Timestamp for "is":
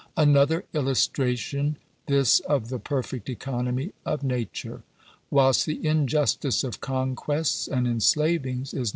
8.73-8.89